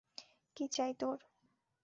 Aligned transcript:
কী 0.57 0.65
চাই 0.71 0.91
তোর? 0.93 1.17